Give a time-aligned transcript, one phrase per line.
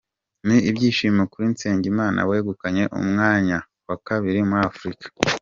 [0.47, 3.57] Ni ibyishimo kuri Nsengimana wegukanye umwanya
[3.87, 5.05] wa kabiri muri Afurika